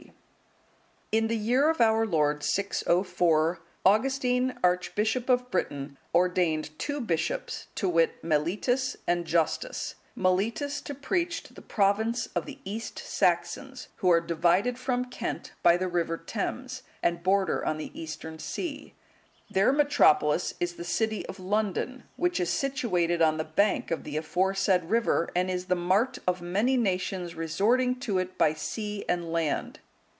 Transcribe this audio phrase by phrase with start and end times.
[1.13, 7.67] D.] In the year of our Lord 604, Augustine, Archbishop of Britain, ordained two bishops,
[7.75, 13.89] to wit, Mellitus and Justus;(174) Mellitus to preach to the province of the East Saxons,
[13.97, 18.93] who are divided from Kent by the river Thames, and border on the Eastern sea.
[19.49, 24.15] Their metropolis is the city of London, which is situated on the bank of the
[24.15, 29.33] aforesaid river, and is the mart of many nations resorting to it by sea and
[29.33, 29.81] land.